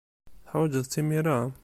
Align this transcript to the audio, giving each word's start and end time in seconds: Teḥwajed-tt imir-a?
Teḥwajed-tt 0.43 0.99
imir-a? 1.01 1.39